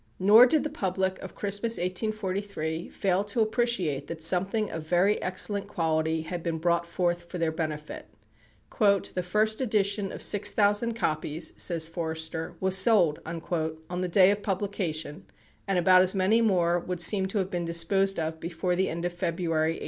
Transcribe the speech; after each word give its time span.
Nor 0.17 0.47
did 0.47 0.63
the 0.63 0.69
public 0.71 1.19
of 1.19 1.35
Christmas, 1.35 1.73
1843, 1.73 2.89
fail 2.89 3.23
to 3.25 3.39
appreciate 3.41 4.07
that 4.07 4.19
something 4.19 4.71
of 4.71 4.81
very 4.81 5.21
excellent 5.21 5.67
quality 5.67 6.23
had 6.23 6.41
been 6.41 6.57
brought 6.57 6.87
forth 6.87 7.25
for 7.29 7.37
their 7.37 7.51
benefit. 7.51 8.07
"The 8.79 9.21
first 9.23 9.61
edition 9.61 10.11
of 10.11 10.23
six 10.23 10.51
thousand 10.53 10.95
copies," 10.95 11.53
says 11.55 11.87
Forster, 11.87 12.55
"was 12.59 12.75
sold" 12.75 13.19
on 13.27 14.01
the 14.01 14.07
day 14.07 14.31
of 14.31 14.41
publication, 14.41 15.27
and 15.67 15.77
about 15.77 16.01
as 16.01 16.15
many 16.15 16.41
more 16.41 16.79
would 16.79 16.99
seem 16.99 17.27
to 17.27 17.37
have 17.37 17.51
been 17.51 17.63
disposed 17.65 18.19
of 18.19 18.39
before 18.39 18.75
the 18.75 18.89
end 18.89 19.05
of 19.05 19.13
February, 19.13 19.73
1844. 19.73 19.79